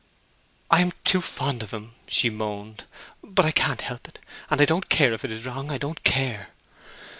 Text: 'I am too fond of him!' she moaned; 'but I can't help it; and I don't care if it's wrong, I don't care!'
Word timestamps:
'I 0.71 0.81
am 0.81 0.93
too 1.03 1.21
fond 1.21 1.61
of 1.61 1.69
him!' 1.69 1.91
she 2.07 2.31
moaned; 2.31 2.85
'but 3.23 3.45
I 3.45 3.51
can't 3.51 3.81
help 3.81 4.07
it; 4.07 4.17
and 4.49 4.59
I 4.59 4.65
don't 4.65 4.89
care 4.89 5.13
if 5.13 5.23
it's 5.23 5.45
wrong, 5.45 5.69
I 5.69 5.77
don't 5.77 6.03
care!' 6.03 6.49